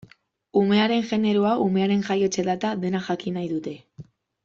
Umearen 0.61 1.03
generoa, 1.11 1.53
umearen 1.67 2.03
jaiotze 2.09 2.49
data, 2.51 2.75
dena 2.87 3.03
jakin 3.11 3.39
nahi 3.41 3.51
dute. 3.57 3.77